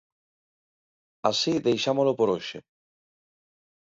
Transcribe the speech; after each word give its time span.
Así 1.29 1.53
deixámolo 1.67 2.11
por 2.19 2.29
hoxe. 2.33 2.59